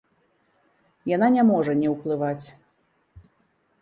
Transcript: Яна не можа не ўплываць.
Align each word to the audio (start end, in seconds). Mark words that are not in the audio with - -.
Яна 1.15 1.27
не 1.37 1.43
можа 1.51 1.77
не 1.85 1.93
ўплываць. 1.93 2.45